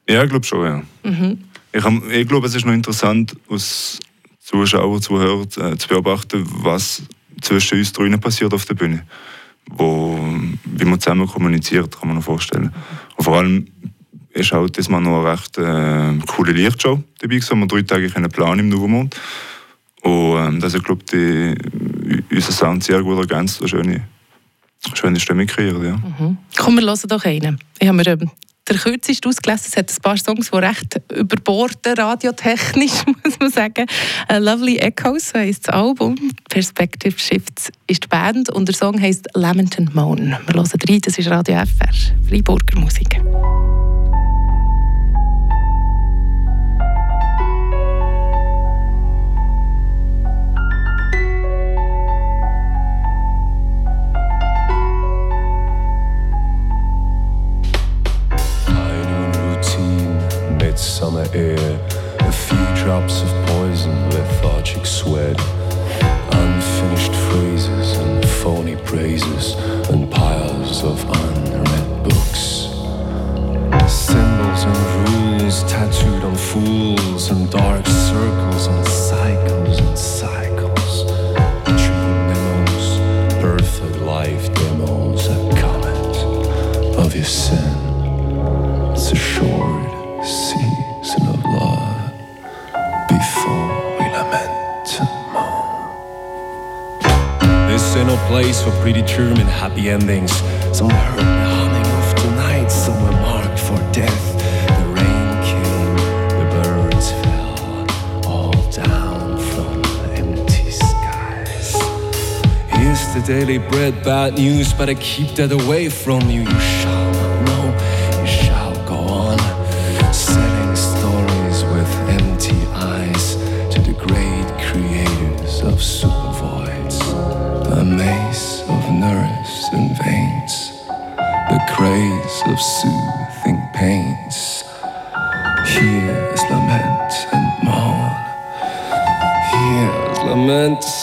Ja, 0.07 0.23
ich 0.23 0.29
glaube 0.29 0.45
schon, 0.45 0.65
ja. 0.65 0.83
Mhm. 1.03 1.48
Ich, 1.71 1.85
ich 1.85 2.27
glaube, 2.27 2.47
es 2.47 2.55
ist 2.55 2.65
noch 2.65 2.73
interessant, 2.73 3.35
als 3.49 3.99
Zuschauer, 4.39 5.01
Zuhörer 5.01 5.43
äh, 5.43 5.77
zu 5.77 5.87
beobachten, 5.87 6.43
was 6.63 7.03
zwischen 7.41 7.77
uns 7.77 7.93
drinnen 7.93 8.19
passiert 8.19 8.53
auf 8.53 8.65
der 8.65 8.73
Bühne. 8.73 9.05
Wo, 9.69 10.19
wie 10.65 10.85
man 10.85 10.99
zusammen 10.99 11.27
kommuniziert, 11.27 11.99
kann 11.99 12.07
man 12.07 12.17
sich 12.17 12.25
vorstellen. 12.25 12.73
Und 13.15 13.23
vor 13.23 13.37
allem 13.37 13.67
ist 14.31 14.51
halt 14.51 14.77
diesmal 14.77 15.01
noch 15.01 15.19
eine 15.19 15.31
recht 15.31 15.57
äh, 15.57 16.25
coole 16.25 16.51
Lichtshow 16.53 17.03
dabei 17.19 17.35
gewesen. 17.35 17.59
Wir 17.59 17.67
drei 17.67 17.81
Tage 17.83 18.15
einen 18.15 18.31
Plan 18.31 18.57
im 18.57 18.69
Nouvemont. 18.69 19.15
Und 20.01 20.37
ähm, 20.37 20.59
das 20.59 20.73
glaube 20.81 21.03
ich, 21.11 22.23
unser 22.31 22.51
Sound 22.51 22.83
sehr 22.83 23.03
gut 23.03 23.19
ergänzt 23.19 23.61
und 23.61 23.67
schöne, 23.67 24.07
schöne 24.93 25.19
Stimme 25.19 25.45
kreiert. 25.45 25.83
Ja. 25.83 25.97
Mhm. 25.97 26.37
Komm, 26.57 26.75
wir 26.77 26.85
hören 26.85 26.99
doch 27.07 27.25
einen. 27.25 27.59
Ich 27.79 27.87
habe 27.87 27.97
mir 27.97 28.07
ähm, 28.07 28.31
der 28.69 28.77
kürzeste 28.77 29.27
ausgelesen. 29.27 29.65
Es 29.67 29.77
hat 29.77 29.91
ein 29.91 30.01
paar 30.01 30.17
Songs, 30.17 30.51
die 30.51 30.57
recht 30.57 31.01
überborden, 31.13 31.93
radiotechnisch, 31.97 33.05
muss 33.23 33.39
man 33.39 33.51
sagen. 33.51 33.85
Uh, 34.31 34.37
Lovely 34.37 34.77
Echoes 34.77 35.33
heisst 35.33 35.67
das 35.67 35.75
Album. 35.75 36.15
Perspective 36.49 37.17
Shifts 37.17 37.71
ist 37.87 38.03
die 38.03 38.07
Band 38.07 38.49
und 38.49 38.67
der 38.67 38.75
Song 38.75 38.99
heisst 38.99 39.27
Lament 39.33 39.77
and 39.77 39.93
Moan. 39.95 40.37
Wir 40.45 40.55
hören 40.55 40.69
rein, 40.87 40.99
das 41.01 41.17
ist 41.17 41.29
Radio 41.29 41.55
FR, 41.55 41.93
Freiburger 42.27 42.79
Musik. 42.79 43.19
Summer 60.99 61.25
air. 61.33 61.79
A 62.19 62.31
few 62.31 62.65
drops 62.75 63.21
of 63.21 63.29
poison, 63.47 63.95
lethargic 64.09 64.85
sweat. 64.85 65.39
Unfinished 66.43 67.15
phrases 67.27 67.97
and 67.99 68.25
phony 68.41 68.75
praises, 68.75 69.55
and 69.91 70.11
piles 70.11 70.83
of 70.83 70.97
unread 71.21 72.03
books. 72.03 72.43
Symbols 73.87 74.61
and 74.69 74.79
rules 75.07 75.63
tattooed 75.71 76.23
on 76.25 76.35
fools, 76.35 77.31
and 77.31 77.49
dark 77.49 77.87
circles 77.87 78.67
on 78.67 78.83
cycles 78.85 79.79
and 79.79 79.97
cycles. 79.97 80.48
Place 98.29 98.61
for 98.61 98.69
predetermined 98.83 99.49
happy 99.49 99.89
endings. 99.89 100.31
Some 100.71 100.91
heard 100.91 101.17
the 101.17 101.47
humming 101.55 101.87
of 101.99 102.15
tonight, 102.21 102.67
some 102.67 103.01
were 103.03 103.19
marked 103.23 103.57
for 103.57 103.79
death. 103.91 104.25
The 104.77 104.85
rain 104.99 105.29
came, 105.49 105.95
the 106.37 106.45
birds 106.53 107.09
fell, 107.21 108.31
all 108.31 108.53
down 108.69 109.35
from 109.51 109.81
empty 110.13 110.69
skies. 110.69 111.73
Here's 112.69 113.03
the 113.15 113.23
daily 113.25 113.57
bread, 113.57 114.03
bad 114.03 114.35
news, 114.35 114.73
but 114.73 114.89
I 114.89 114.93
keep 114.93 115.29
that 115.37 115.51
away 115.51 115.89
from 115.89 116.29
you. 116.29 116.41
You 116.41 116.59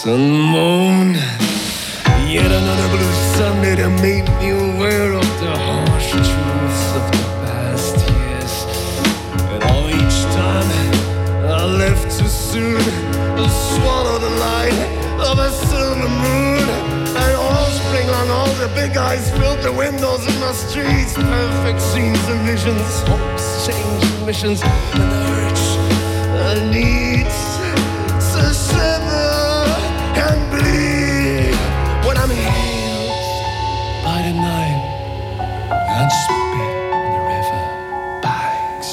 and 0.09 0.33
moan. 0.53 1.15
Yet 2.29 2.51
another 2.51 2.89
blue 2.95 3.13
Sunday 3.37 3.77
to 3.77 3.89
make 4.03 4.29
me 4.39 4.51
aware 4.51 5.13
of 5.13 5.29
the 5.41 5.53
harsh 5.57 6.11
truths 6.11 6.83
of 6.99 7.05
the 7.11 7.25
past 7.43 7.97
years. 8.15 8.55
And 9.51 9.63
all 9.65 9.89
each 9.89 10.19
time 10.35 10.69
I 11.45 11.65
left 11.83 12.05
too 12.19 12.29
soon 12.29 12.79
to 13.39 13.45
swallow 13.49 14.19
the 14.19 14.31
light 14.47 14.79
of 15.31 15.39
a 15.39 15.51
silver 15.51 16.09
moon. 16.09 16.69
And 17.23 17.37
all 17.37 17.67
spring 17.71 18.07
long, 18.07 18.31
all 18.31 18.53
the 18.63 18.71
big 18.75 18.97
eyes 18.97 19.31
filled 19.33 19.61
the 19.63 19.73
windows 19.73 20.27
in 20.27 20.39
my 20.41 20.53
streets. 20.53 21.15
Perfect 21.15 21.81
scenes 21.81 22.25
and 22.29 22.41
visions, 22.47 23.03
hopes, 23.09 23.67
change, 23.67 24.25
missions, 24.25 24.63
and 24.63 25.03
urge, 25.03 25.65
the 26.37 26.71
needs 26.73 27.06
I'm 32.29 33.23
by 34.03 34.19
the 34.27 34.35
night 34.35 34.83
and 35.71 36.11
spit 36.11 36.75
the 36.91 37.21
river 37.31 37.63
banks. 38.23 38.91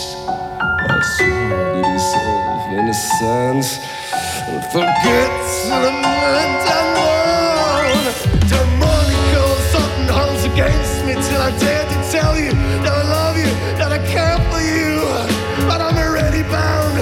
My 0.88 1.02
soul 1.18 1.74
to 1.74 1.82
dissolve 1.94 2.74
in 2.78 2.86
the 2.86 2.94
sands 2.94 3.80
and 4.48 4.64
forget 4.72 5.32
to 5.66 5.76
lament 5.82 6.62
and 6.78 6.90
moan. 6.96 7.98
Demonic 8.52 9.24
something 9.74 10.10
against 10.52 11.06
me 11.06 11.14
till 11.14 11.42
I 11.42 11.52
dare 11.58 11.86
to 11.90 11.98
tell 12.12 12.38
you 12.38 12.52
that 12.84 12.94
I 12.94 13.04
love 13.18 13.38
you, 13.38 13.50
that 13.80 13.92
I 13.92 14.00
care 14.14 14.38
for 14.52 14.62
you. 14.62 15.02
But 15.66 15.82
I'm 15.82 15.98
already 15.98 16.44
bound 16.44 17.00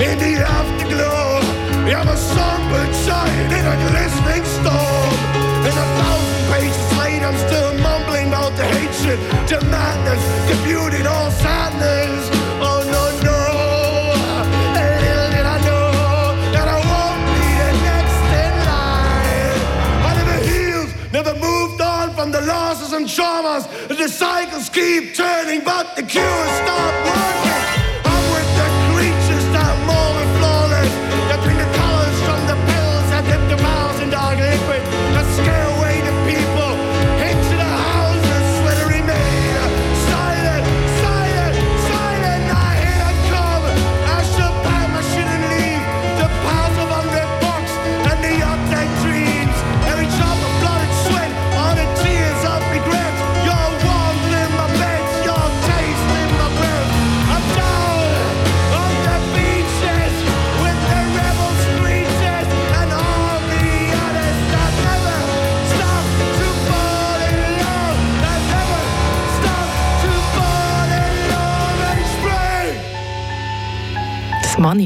in 0.00 0.16
the 0.24 0.40
afterglow. 0.40 1.40
I'm 1.92 2.08
a 2.08 2.16
glistening 3.90 4.25
from 22.16 22.32
the 22.32 22.40
losses 22.40 22.94
and 22.94 23.06
traumas. 23.06 23.64
The 23.88 24.08
cycles 24.08 24.70
keep 24.70 25.14
turning, 25.14 25.62
but 25.62 25.94
the 25.96 26.02
cure 26.02 26.46
stop 26.62 27.06
working. 27.06 27.45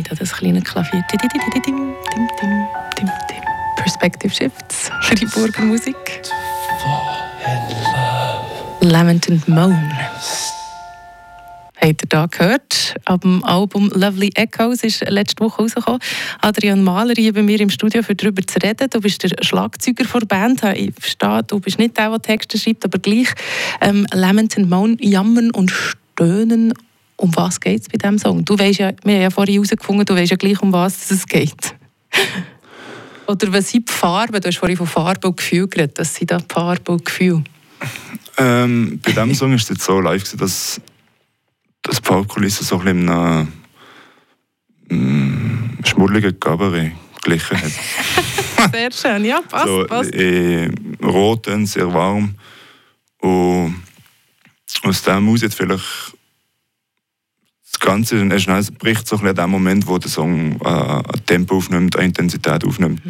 Money, 0.00 0.02
da, 0.08 0.14
das 0.14 0.32
kleine 0.32 0.62
Klavier. 0.62 1.04
Perspective 3.76 4.32
Shifts, 4.32 4.90
Friburger 5.02 5.62
Musik. 5.62 5.96
Lament 8.80 9.28
and 9.28 9.46
Moan. 9.48 9.92
Habt 11.76 12.02
ihr 12.02 12.08
da 12.08 12.26
gehört? 12.26 12.94
Ab 13.06 13.22
dem 13.22 13.42
Album 13.44 13.90
Lovely 13.94 14.30
Echoes 14.34 14.82
ist 14.84 15.08
letzte 15.08 15.42
Woche 15.42 15.62
rausgekommen. 15.62 16.00
Adrian 16.40 16.82
Mahler 16.82 17.14
hier 17.16 17.32
bei 17.32 17.42
mir 17.42 17.60
im 17.60 17.70
Studio, 17.70 18.02
für 18.02 18.14
darüber 18.14 18.46
zu 18.46 18.58
reden. 18.62 18.88
Du 18.90 19.00
bist 19.00 19.22
der 19.22 19.30
Schlagzeuger 19.42 20.04
der 20.04 20.26
Band. 20.26 20.62
Ich 20.74 20.92
verstehe, 20.94 21.42
du 21.46 21.60
bist 21.60 21.78
nicht 21.78 21.96
der, 21.96 22.10
der 22.10 22.22
Texte 22.22 22.58
schreibt, 22.58 22.84
aber 22.84 22.98
gleich. 22.98 23.28
Ähm, 23.80 24.06
Lament 24.12 24.56
and 24.58 24.68
Moan, 24.68 24.98
Jammern 25.00 25.50
und 25.50 25.70
Stöhnen. 25.70 26.74
Um 27.20 27.36
was 27.36 27.60
geht 27.60 27.82
es 27.82 27.88
bei 27.88 27.98
diesem 27.98 28.18
Song? 28.18 28.42
Du 28.46 28.58
weißt 28.58 28.78
ja, 28.78 28.92
wir 29.04 29.14
haben 29.14 29.22
ja 29.22 29.30
vorhin 29.30 29.54
herausgefunden, 29.56 30.06
du 30.06 30.14
weißt 30.14 30.30
ja 30.30 30.36
gleich, 30.38 30.62
um 30.62 30.72
was 30.72 31.10
es 31.10 31.26
geht. 31.26 31.74
Oder 33.26 33.52
was 33.52 33.70
sind 33.70 33.86
die 33.86 33.92
Farben? 33.92 34.40
Du 34.40 34.48
hast 34.48 34.56
vorhin 34.56 34.78
von 34.78 34.86
Farbe 34.86 35.28
und 35.28 35.36
Gefühl 35.36 35.68
geredet. 35.68 35.98
Was 35.98 36.14
sind 36.14 36.30
da 36.30 36.38
die 36.38 36.46
Farben 36.48 36.94
und 36.94 37.04
Gefühl? 37.04 37.44
Ähm, 38.38 39.00
bei 39.04 39.12
diesem 39.12 39.34
Song 39.34 39.52
ist 39.52 39.64
es 39.64 39.68
jetzt 39.68 39.82
so 39.82 40.00
live, 40.00 40.24
gewesen, 40.24 40.38
dass, 40.38 40.80
dass 41.82 42.00
die 42.00 42.06
Farbkulisse 42.08 42.64
so 42.64 42.78
ein 42.78 42.84
bisschen 42.84 43.08
einem 43.10 43.48
mm, 44.88 45.84
schmuddeligen 45.84 46.40
Cabaret 46.40 46.92
glichen 47.20 47.60
hat. 47.60 47.72
Sehr 48.72 48.92
schön, 48.92 49.26
ja, 49.26 49.42
passt, 49.42 49.66
so, 49.66 49.84
passt. 49.86 50.14
äh, 50.14 50.70
rot 51.02 51.48
und 51.48 51.66
sehr 51.66 51.92
warm. 51.92 52.34
Und 53.18 53.74
aus 54.82 55.02
dem 55.02 55.28
aus 55.28 55.42
jetzt 55.42 55.54
vielleicht 55.54 56.14
Ganze, 57.80 58.22
es 58.26 58.46
es 58.46 58.70
bricht 58.70 59.06
so 59.06 59.16
ein 59.16 59.22
bisschen 59.22 59.38
an 59.38 59.46
dem 59.46 59.50
Moment, 59.50 59.86
wo 59.86 59.98
der 59.98 60.10
Song 60.10 60.60
äh, 60.60 60.68
ein 60.68 61.02
Tempo 61.26 61.56
aufnimmt, 61.56 61.96
eine 61.96 62.06
Intensität 62.06 62.64
aufnimmt, 62.64 63.02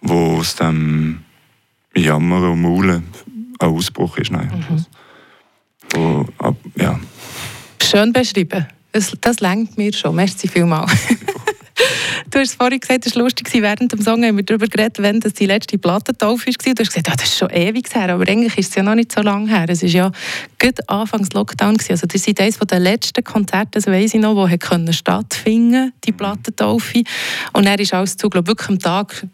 wo 0.00 0.38
aus 0.38 0.56
dem 0.56 1.20
Jammern 1.94 2.44
und 2.44 2.62
Maulen 2.62 3.04
ein 3.58 3.68
Ausbruch 3.68 4.18
ist. 4.18 4.30
Nein. 4.30 4.86
Wo, 5.90 6.26
ab, 6.38 6.56
ja. 6.76 6.98
Schön 7.82 8.12
beschrieben. 8.12 8.66
Das, 8.92 9.12
das 9.20 9.40
lenkt 9.40 9.76
mir 9.76 9.92
schon. 9.92 10.14
Merci 10.14 10.48
vielmals. 10.48 10.92
Du 12.36 12.42
hast 12.42 12.56
vorhin 12.56 12.78
gesagt, 12.80 13.06
es 13.06 13.16
war 13.16 13.22
lustig, 13.22 13.48
während 13.54 13.90
dem 13.90 14.02
Song 14.02 14.22
haben 14.22 14.36
wir 14.36 14.44
darüber 14.44 14.66
geredet, 14.66 14.98
wenn 14.98 15.20
das 15.20 15.32
die 15.32 15.46
letzte 15.46 15.78
Plattentaufe 15.78 16.48
war. 16.48 16.74
Du 16.74 16.82
hast 16.82 16.88
gesagt, 16.90 17.08
ja, 17.08 17.14
das 17.14 17.30
ist 17.30 17.38
schon 17.38 17.48
ewig 17.48 17.88
her, 17.94 18.12
aber 18.12 18.28
eigentlich 18.28 18.58
ist 18.58 18.68
es 18.68 18.74
ja 18.74 18.82
noch 18.82 18.94
nicht 18.94 19.10
so 19.10 19.22
lange 19.22 19.48
her. 19.48 19.64
Es 19.70 19.80
war 19.82 19.88
ja 19.88 20.12
gut 20.60 20.86
anfangs 20.86 21.32
Lockdown. 21.32 21.78
Gewesen. 21.78 21.92
Also 21.92 22.06
das 22.06 22.28
ist 22.28 22.38
eines 22.38 22.58
der 22.58 22.78
letzten 22.78 23.24
Konzerte, 23.24 23.70
das 23.70 23.86
weiss 23.86 24.12
ich 24.12 24.20
noch, 24.20 24.36
wo 24.36 24.54
können 24.58 24.92
stattfinden 24.92 25.94
die 26.04 26.12
Plattentaufe. 26.12 27.04
Und 27.54 27.64
er 27.64 27.80
ist 27.80 27.94
alles 27.94 28.18
zu, 28.18 28.28
glaube 28.28 28.48
wirklich 28.48 28.68
am 28.68 28.80
Tag 28.80 29.26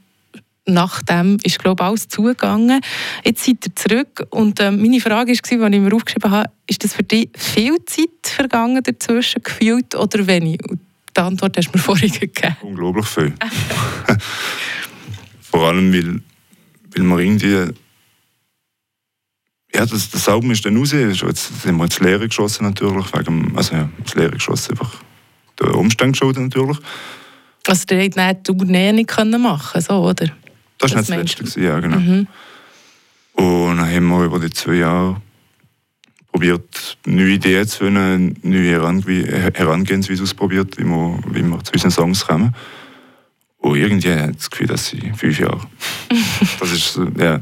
nachdem 0.65 1.39
ist 1.43 1.59
glaube 1.59 1.83
alles 1.83 2.07
zugegangen. 2.07 2.81
Jetzt 3.25 3.45
seid 3.45 3.67
ihr 3.67 3.75
zurück 3.75 4.29
und 4.31 4.61
ähm, 4.61 4.81
meine 4.81 5.01
Frage 5.01 5.33
war, 5.33 5.65
als 5.65 5.75
ich 5.75 5.81
mir 5.81 5.93
aufgeschrieben 5.93 6.31
habe, 6.31 6.51
ist 6.69 6.85
das 6.85 6.95
für 6.95 7.03
dich 7.03 7.31
viel 7.37 7.85
Zeit 7.85 8.11
vergangen 8.23 8.81
dazwischen 8.81 9.43
gefühlt 9.43 9.97
oder 9.97 10.25
wenig? 10.29 10.61
Die 11.17 11.21
Antwort 11.21 11.57
hast 11.57 11.69
du 11.69 11.79
mir 11.79 11.79
vorhin 11.83 12.13
gegeben. 12.13 12.57
Unglaublich 12.63 13.07
viel. 13.07 13.35
Vor 15.41 15.69
allem, 15.69 15.93
weil, 15.93 16.21
weil 16.95 17.05
man 17.05 17.19
irgendwie. 17.19 17.75
Ja, 19.75 19.87
das, 19.87 20.11
das 20.11 20.29
Album 20.29 20.51
ist 20.51 20.65
dann 20.65 20.77
raus. 20.77 20.93
Jetzt 20.93 21.63
sind 21.63 21.77
wir 21.77 21.85
ins 21.85 22.01
Leere 22.01 22.29
geschossen, 22.29 22.65
natürlich. 22.65 23.13
Wegen, 23.15 23.57
also, 23.57 23.75
ja, 23.75 23.89
ins 23.99 24.15
Leere 24.15 24.33
geschossen, 24.33 24.73
einfach 24.73 24.95
der 25.59 25.75
Umstand 25.75 26.13
geschuldet, 26.13 26.43
natürlich. 26.43 26.79
Also, 27.67 27.87
der 27.87 28.03
hätte 28.03 28.21
nicht 28.21 28.49
die 28.49 28.53
Tournee 28.53 28.93
nicht 28.93 29.09
können 29.09 29.41
machen 29.41 29.81
so, 29.81 29.95
oder? 29.95 30.27
Das 30.79 30.93
war 30.93 31.01
nicht 31.01 31.11
das 31.11 31.39
Letzte, 31.39 31.61
ja, 31.61 31.81
genau. 31.81 31.99
Mhm. 31.99 32.27
Und 33.35 33.77
dann 33.77 33.91
haben 33.91 34.09
wir 34.09 34.25
über 34.25 34.41
die 34.41 34.51
zwei 34.51 34.75
Jahre 34.75 35.21
probiert, 36.33 36.97
neue 37.07 37.35
Ideen 37.35 37.67
zu 37.69 37.85
finden, 37.85 38.37
neue 38.43 38.81
Herange- 38.81 39.53
Herangehensweise 39.55 40.23
ausprobiert, 40.23 40.79
wie 40.79 40.85
wir, 40.85 41.19
wie 41.31 41.43
wir 41.43 41.63
zu 41.63 41.73
unseren 41.75 41.91
Songs 41.91 42.27
kommen. 42.27 42.55
Und 43.59 43.77
irgendwie 43.77 44.11
habe 44.11 44.31
ich 44.31 44.37
das 44.39 44.51
Gefühl, 44.51 44.67
dass 44.67 44.87
sie 44.87 45.13
fünf 45.15 45.39
Jahre. 45.39 45.61
das 46.59 46.73
ist, 46.73 46.99
ja. 47.19 47.41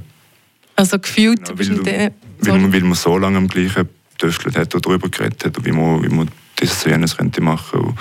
Also 0.76 0.98
gefühlt 0.98 1.44
Genau, 1.44 1.56
bist 1.56 1.70
du 1.70 1.76
weil, 1.76 1.84
der... 1.84 2.12
weil, 2.40 2.58
man, 2.58 2.72
weil 2.72 2.80
man 2.82 2.94
so 2.94 3.16
lange 3.16 3.38
am 3.38 3.48
gleichen 3.48 3.88
getüftelt 4.18 4.56
hat 4.56 4.74
und 4.74 4.84
darüber 4.84 5.08
geredet 5.08 5.44
hat, 5.44 5.64
wie 5.64 5.72
man, 5.72 6.02
wie 6.02 6.08
man 6.08 6.28
das 6.56 6.84
und 6.84 6.92
jenes 6.92 7.16
könnte 7.16 7.40
machen 7.40 7.80
und 7.80 7.98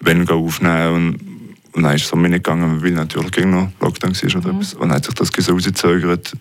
wenn 0.00 0.24
gehen 0.24 0.36
aufnehmen 0.36 0.94
und, 0.94 1.20
und 1.72 1.82
dann 1.82 1.94
ist 1.94 2.04
es 2.04 2.08
so 2.08 2.16
nicht 2.16 2.32
gegangen, 2.32 2.82
weil 2.82 2.92
natürlich 2.92 3.30
gegen 3.32 3.50
noch 3.50 3.70
Lockdown 3.80 4.14
war 4.14 4.36
oder 4.36 4.50
etwas. 4.50 4.74
Und 4.74 4.88
dann 4.88 4.92
hat 4.92 5.04
sich 5.04 5.14
das 5.14 5.28
so 5.28 5.52
rausgezögert. 5.52 6.32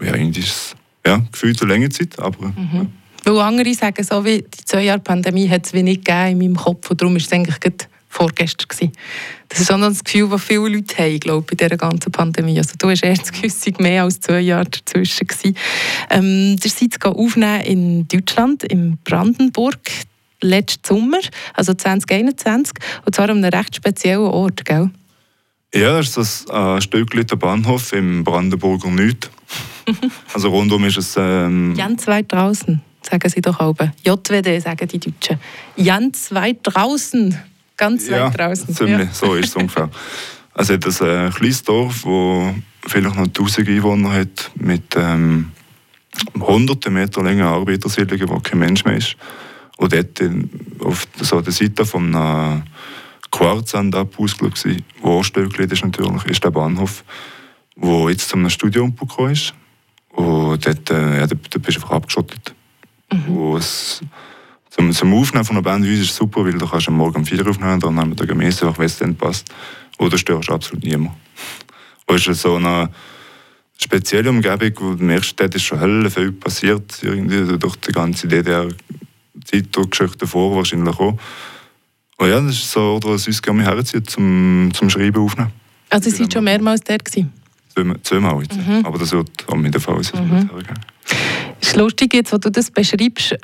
Ja, 0.00 0.14
irgendwie 0.14 0.40
ist 0.40 0.48
es 0.48 0.76
ja, 1.06 1.22
gefühlt 1.32 1.60
eine 1.62 1.72
lange 1.72 1.88
Zeit, 1.88 2.18
aber 2.18 2.52
ja. 2.72 2.86
Weil 3.24 3.38
andere 3.40 3.74
sagen, 3.74 4.04
so 4.04 4.24
wie 4.24 4.42
die 4.42 4.64
zwei 4.64 4.84
Jahre 4.84 5.00
Pandemie 5.00 5.48
hat 5.48 5.66
es 5.66 5.72
wenig 5.72 6.04
gegeben 6.04 6.30
in 6.30 6.38
meinem 6.38 6.56
Kopf 6.56 6.90
und 6.90 7.00
darum 7.00 7.14
war 7.14 7.20
es 7.20 7.32
eigentlich 7.32 7.60
gerade 7.60 7.86
vorgestern. 8.08 8.68
Gewesen. 8.68 8.92
Das 9.48 9.60
ist 9.60 9.70
noch 9.70 9.80
das 9.80 10.04
Gefühl, 10.04 10.28
das 10.28 10.42
viele 10.42 10.68
Leute 10.68 10.96
haben, 10.98 11.20
glaube 11.20 11.46
ich, 11.50 11.56
bei 11.56 11.64
dieser 11.66 11.76
ganzen 11.76 12.10
Pandemie. 12.10 12.58
Also 12.58 12.74
du 12.78 12.90
hast 12.90 13.02
erst 13.02 13.32
gewissig 13.32 13.78
mehr 13.80 14.04
als 14.04 14.20
zwei 14.20 14.40
Jahre 14.40 14.66
dazwischen. 14.66 15.26
Gewesen. 15.26 15.56
Ähm, 16.10 16.56
seid 16.58 16.94
es 16.94 17.02
aufnehmen 17.02 17.60
in 17.62 18.08
Deutschland, 18.08 18.64
in 18.64 18.98
Brandenburg, 19.04 19.78
letzten 20.40 20.86
Sommer, 20.86 21.20
also 21.54 21.74
2021, 21.74 22.74
und 23.04 23.14
zwar 23.14 23.30
an 23.30 23.44
einem 23.44 23.52
recht 23.52 23.76
speziellen 23.76 24.26
Ort, 24.26 24.64
gell? 24.64 24.90
Ja, 25.74 25.98
das 25.98 26.08
ist 26.08 26.16
das 26.16 26.46
äh, 26.50 26.80
Stückchen 26.80 27.26
der 27.26 27.36
Bahnhof 27.36 27.92
im 27.92 28.24
Brandenburger 28.24 28.90
Nüt. 28.90 29.30
also 30.32 30.48
rundum 30.48 30.84
ist 30.84 30.96
es. 30.96 31.16
Ähm, 31.18 31.74
Ganz 31.76 32.06
weit 32.06 32.32
draußen, 32.32 32.80
sagen 33.08 33.28
sie 33.28 33.40
doch 33.40 33.60
oben. 33.60 33.92
JWD, 34.04 34.62
sagen 34.62 34.88
die 34.88 34.98
Deutschen. 34.98 35.38
Ganz 35.82 36.32
weit 36.32 36.58
draußen. 36.62 37.36
Ganz 37.76 38.08
ja, 38.08 38.26
weit 38.26 38.38
draußen. 38.38 38.74
ziemlich, 38.74 39.08
so 39.12 39.34
ist 39.34 39.48
es 39.48 39.56
ungefähr. 39.56 39.90
Also 40.54 40.74
es 40.74 40.86
ist 40.86 41.02
ein 41.02 41.32
kleines 41.32 41.62
Dorf, 41.62 42.02
das 42.02 42.54
vielleicht 42.90 43.16
noch 43.16 43.24
1000 43.24 43.68
Einwohner 43.68 44.12
hat, 44.12 44.50
mit 44.56 44.96
ähm, 44.96 45.52
hunderten 46.40 46.92
Meter 46.94 47.22
langen 47.22 47.42
Arbeitersiedlungen, 47.42 48.28
wo 48.28 48.40
kein 48.40 48.58
Mensch 48.58 48.84
mehr 48.84 48.96
ist. 48.96 49.16
Und 49.76 49.92
dort 49.92 50.20
auf 50.80 51.06
so 51.20 51.40
der 51.40 51.52
Seite 51.52 51.84
von 51.84 52.14
einem 52.14 52.64
Quarzsandabhaus, 53.30 54.36
glaube 54.36 54.54
ich, 54.64 54.82
wo 55.00 55.22
Stöckli 55.22 55.66
ist 55.66 55.84
natürlich, 55.84 56.24
ist 56.24 56.42
der 56.42 56.50
Bahnhof, 56.50 57.04
wo 57.76 58.08
jetzt 58.08 58.28
zum 58.28 58.48
Studio 58.50 58.84
umgekommen 58.84 59.32
ist. 59.32 59.54
Und 60.10 60.66
dort, 60.66 60.90
äh, 60.90 61.18
ja, 61.20 61.26
dort, 61.28 61.54
dort 61.54 61.62
bist 61.62 61.78
du 61.78 61.82
einfach 61.82 61.96
abgeschottet. 61.96 62.54
Es, 63.56 64.00
zum, 64.70 64.92
zum 64.92 65.14
Aufnehmen 65.14 65.44
von 65.44 65.56
einer 65.56 65.62
Band 65.62 65.84
ist 65.86 66.00
es 66.10 66.14
super, 66.16 66.44
weil 66.44 66.52
du 66.52 66.66
kannst 66.66 66.88
am 66.88 66.96
Morgen 66.96 67.16
um 67.16 67.24
4 67.26 67.40
Uhr 67.40 67.50
aufnehmen, 67.50 67.80
dann 67.80 67.98
am 67.98 68.16
Tag 68.16 68.30
am 68.30 68.38
Messe, 68.38 68.66
einfach 68.66 68.78
wenn 68.78 68.86
es 68.86 68.98
dann 68.98 69.16
passt. 69.16 69.48
Oder 69.98 70.16
störst 70.18 70.50
absolut 70.50 70.84
niemand. 70.84 71.12
Und 72.06 72.16
es 72.16 72.26
ist 72.26 72.42
so 72.42 72.56
eine 72.56 72.88
spezielle 73.78 74.30
Umgebung, 74.30 74.72
wo 74.80 74.94
du 74.94 75.04
merkst, 75.04 75.38
dort 75.40 75.54
ist 75.54 75.62
schon 75.62 75.80
Hölle 75.80 76.10
viel 76.10 76.32
passiert, 76.32 76.98
irgendwie 77.02 77.58
durch 77.58 77.76
die 77.76 77.92
ganze 77.92 78.28
DDR-Zeit 78.28 79.76
und 79.76 79.90
Geschichte 79.90 80.18
davor 80.18 80.54
wahrscheinlich 80.56 80.98
auch. 80.98 81.18
Und 82.18 82.28
ja, 82.28 82.40
das 82.40 82.54
ist 82.54 82.70
so, 82.70 82.96
oder 82.96 83.10
was 83.10 83.26
uns 83.26 83.40
gerne 83.42 83.62
herzieht, 83.64 84.10
zum, 84.10 84.70
zum 84.74 84.90
Schreiben 84.90 85.22
aufnehmen. 85.22 85.52
Also 85.90 86.10
Sie 86.10 86.20
waren 86.20 86.30
schon 86.30 86.44
mehrmals 86.44 86.80
dort. 86.82 87.04
Gewesen. 87.04 87.32
Zweimal- 88.02 88.42
jetzt. 88.42 88.58
Aber 88.84 88.98
das 88.98 89.12
wird 89.12 89.30
auch 89.46 89.54
mit 89.56 89.72
der 89.72 89.80
Fall 89.80 90.02
sein. 90.02 90.26
Mhm. 90.28 90.50
Es 91.60 91.68
ist 91.68 91.76
lustig, 91.76 92.14
jetzt, 92.14 92.32
wo 92.32 92.38
du 92.38 92.50
das 92.50 92.70
beschreibst, 92.70 93.36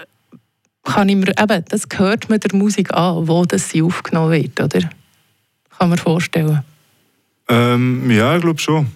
kann 0.85 1.09
ich 1.09 1.17
mir, 1.17 1.29
eben, 1.39 1.65
das 1.69 1.87
hört 1.97 2.29
man 2.29 2.41
der 2.41 2.57
Musik 2.57 2.93
an, 2.93 3.27
wo 3.27 3.45
das 3.45 3.71
sie 3.71 3.83
aufgenommen 3.83 4.33
wird, 4.33 4.61
oder? 4.61 4.91
Kann 5.79 5.89
man 5.89 5.99
vorstellen. 5.99 6.63
Ähm, 7.49 8.11
ja, 8.11 8.37
ich 8.37 8.43
glaube 8.43 8.61
schon. 8.61 8.87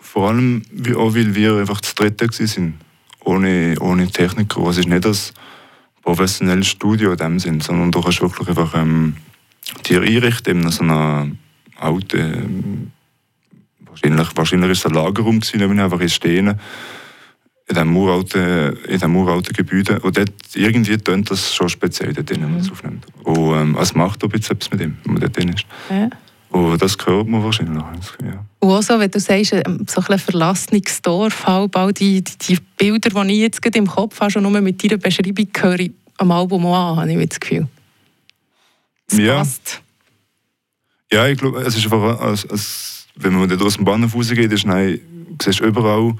Vor 0.00 0.28
allem, 0.28 0.62
auch 0.96 1.14
weil 1.14 1.34
wir 1.34 1.56
einfach 1.56 1.80
zu 1.80 1.94
dritten 1.94 2.30
waren. 2.30 2.74
Ohne, 3.24 3.76
ohne 3.80 4.08
Techniker. 4.08 4.66
Es 4.68 4.78
ist 4.78 4.88
nicht 4.88 5.04
das 5.04 5.32
professionelle 6.02 6.64
Studio 6.64 7.12
in 7.12 7.16
dem 7.16 7.38
Sinn, 7.38 7.60
sondern 7.60 7.92
du 7.92 8.00
kannst 8.00 8.20
wirklich 8.20 8.48
einfach 8.48 8.74
ähm, 8.74 9.16
dir 9.86 10.02
einrichten 10.02 10.62
in 10.62 10.70
so 10.70 10.82
einer 10.82 11.28
alten, 11.78 12.92
wahrscheinlich, 13.86 14.28
wahrscheinlich 14.36 14.70
ist 14.72 14.78
es 14.78 14.86
ein 14.86 14.94
Lagerraum 14.94 15.40
gewesen, 15.40 15.80
einfach 15.80 16.00
in 16.00 16.08
Stehen, 16.08 16.58
in 17.68 17.74
diesem 17.74 17.96
uralten, 17.96 18.76
in 18.84 18.92
diesem 18.92 19.16
uralten 19.16 19.52
Gebäude. 19.54 20.00
Und 20.00 20.16
dort, 20.16 20.32
irgendwie 20.54 20.98
tönt 20.98 21.30
das 21.30 21.54
schon 21.54 21.68
speziell, 21.68 22.12
dort 22.12 22.28
drin, 22.30 22.42
wenn 22.42 22.50
man 22.52 22.60
es 22.60 22.70
aufnimmt. 22.70 23.06
Und 23.24 23.54
ähm, 23.54 23.76
es 23.80 23.94
macht 23.94 24.24
auch 24.24 24.32
etwas 24.32 24.70
mit 24.70 24.80
ihm, 24.80 24.96
wenn 25.04 25.14
man 25.14 25.22
dort 25.22 25.36
drin 25.36 25.48
ist. 25.50 25.64
Ja. 25.90 26.10
Und 26.50 26.82
das 26.82 26.96
hört 27.06 27.26
man 27.28 27.42
wahrscheinlich. 27.42 27.82
Ja. 28.22 28.44
Und 28.58 28.70
auch 28.70 28.82
so, 28.82 28.98
wenn 28.98 29.10
du 29.10 29.18
sagst, 29.18 29.54
ähm, 29.54 29.86
so 29.88 30.02
ein 30.06 30.18
verlassenes 30.18 31.00
Dorf, 31.00 31.46
halb 31.46 31.74
all 31.76 31.92
die, 31.94 32.22
die, 32.22 32.36
die 32.48 32.58
Bilder, 32.76 33.24
die 33.24 33.32
ich 33.32 33.38
jetzt 33.38 33.62
gerade 33.62 33.78
im 33.78 33.86
Kopf 33.86 34.20
habe, 34.20 34.30
schon 34.30 34.42
nur 34.42 34.60
mit 34.60 34.82
deiner 34.84 34.98
Beschreibung 34.98 35.48
höre 35.58 35.80
ich 35.80 35.92
am 36.18 36.30
Album 36.30 36.66
auch 36.66 36.98
an, 36.98 37.10
habe 37.10 37.22
ich 37.22 37.28
das 37.28 37.40
Gefühl. 37.40 37.66
Es 39.08 39.18
Ja. 39.18 39.38
passt. 39.38 39.82
Ja, 41.10 41.26
ich 41.26 41.38
glaube, 41.38 41.60
es 41.60 41.76
ist 41.76 41.84
einfach, 41.84 42.20
als, 42.20 42.48
als, 42.48 43.06
wenn 43.16 43.34
man 43.34 43.48
dort 43.48 43.62
aus 43.62 43.76
dem 43.76 43.84
Bahnhof 43.84 44.14
rausgeht, 44.14 44.52
ist 44.52 44.66
nein, 44.66 45.00
du 45.28 45.44
siehst 45.44 45.60
überall 45.60 46.10
äh, 46.10 46.14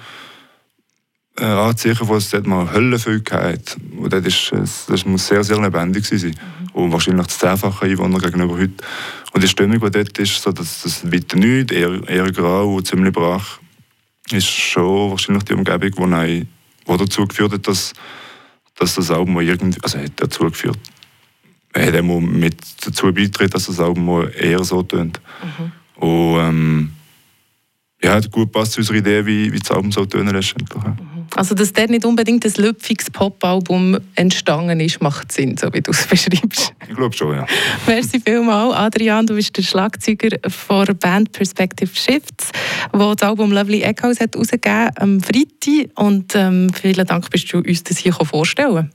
Anzeichen, 1.36 2.06
wo 2.08 2.16
es 2.16 2.28
dort 2.30 2.46
mal 2.46 2.70
Höllenfüll 2.72 3.22
gehabt 3.22 3.76
Und 3.96 4.12
das, 4.12 4.24
ist, 4.26 4.52
es- 4.52 4.86
das 4.86 5.06
muss 5.06 5.26
sehr, 5.26 5.42
sehr 5.42 5.60
lebendig 5.60 6.04
sein. 6.04 6.36
Und 6.74 6.92
wahrscheinlich 6.92 7.26
das 7.26 7.38
zehnfache 7.38 7.86
Einwohner 7.86 8.18
gegenüber 8.18 8.54
heute. 8.58 8.72
Und 9.32 9.42
die 9.42 9.48
Stimmung, 9.48 9.80
die 9.80 9.90
dort 9.90 10.18
ist, 10.18 10.42
so, 10.42 10.52
dass 10.52 10.82
das 10.82 11.10
weiter 11.10 11.36
nichts, 11.38 11.72
eher, 11.72 12.06
eher 12.08 12.30
grau 12.32 12.74
und 12.76 12.86
ziemlich 12.86 13.12
brach, 13.12 13.58
ist 14.30 14.46
schon 14.46 15.10
wahrscheinlich 15.10 15.44
die 15.44 15.54
Umgebung, 15.54 15.90
die, 15.90 16.06
nein, 16.06 16.48
die 16.86 16.96
dazu 16.96 17.26
geführt 17.26 17.52
hat, 17.52 17.66
dass, 17.66 17.92
dass 18.76 18.94
das 18.94 19.10
Album 19.10 19.40
irgendwie, 19.40 19.78
also 19.82 19.98
hat 19.98 20.12
dazu 20.16 20.44
geführt, 20.44 20.78
hat 21.74 22.04
mal 22.04 22.20
mit 22.20 22.56
dazu 22.84 23.06
beigetragen, 23.12 23.50
dass 23.50 23.66
das 23.66 23.80
Album 23.80 24.04
mal 24.06 24.30
eher 24.38 24.62
so 24.64 24.82
tönt. 24.82 25.20
Und 25.96 26.36
ähm, 26.38 26.92
ja, 28.02 28.14
hat 28.14 28.30
gut 28.30 28.52
passt 28.52 28.72
zu 28.72 28.80
unserer 28.80 28.96
Idee, 28.98 29.24
wie, 29.24 29.52
wie 29.52 29.58
das 29.58 29.70
Album 29.70 29.92
soll 29.92 30.06
tönen 30.08 30.34
letztendlich. 30.34 30.82
ja. 30.82 30.96
Also, 31.34 31.54
dass 31.54 31.72
der 31.72 31.88
nicht 31.88 32.04
unbedingt 32.04 32.44
ein 32.44 32.52
lüpfiges 32.56 33.10
Pop-Album 33.10 33.98
entstanden 34.14 34.80
ist, 34.80 35.00
macht 35.00 35.32
Sinn, 35.32 35.56
so 35.56 35.72
wie 35.72 35.80
du 35.80 35.90
es 35.90 36.06
beschreibst. 36.08 36.74
Ich 36.88 36.94
glaube 36.94 37.14
schon, 37.16 37.36
ja. 37.36 37.46
Merci 37.86 38.20
vielmals, 38.20 38.74
Adrian. 38.76 39.26
Du 39.26 39.34
bist 39.34 39.56
der 39.56 39.62
Schlagzeuger 39.62 40.36
von 40.48 40.84
der 40.84 40.94
Band 40.94 41.32
Perspective 41.32 41.90
Shifts, 41.94 42.50
wo 42.92 43.14
das 43.14 43.28
Album 43.28 43.52
Lovely 43.52 43.82
Echoes 43.82 44.20
hat 44.20 44.34
herausgegeben 44.34 44.90
am 44.96 45.20
Freitag. 45.20 45.90
Und 45.96 46.34
ähm, 46.34 46.70
vielen 46.74 47.06
Dank, 47.06 47.30
bist 47.30 47.52
du 47.52 47.58
uns 47.58 47.82
das 47.82 47.98
hier 47.98 48.12
vorstellen 48.12 48.90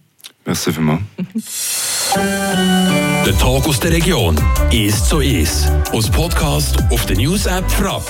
Merci 0.46 0.72
vielmals. 0.72 1.02
Der 3.26 3.38
Tag 3.38 3.68
aus 3.68 3.80
der 3.82 3.92
Region. 3.92 4.40
Ist 4.72 5.08
so 5.08 5.20
ist. 5.20 5.70
Aus 5.92 6.10
Podcast 6.10 6.78
auf 6.90 7.06
der 7.06 7.18
News 7.18 7.46
App 7.46 7.70
Frapp. 7.70 8.08